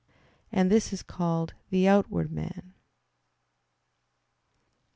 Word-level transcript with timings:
And 0.51 0.71
this 0.71 0.91
is 0.91 1.03
called 1.03 1.53
the 1.69 1.87
"outward" 1.87 2.31
man. 2.31 2.73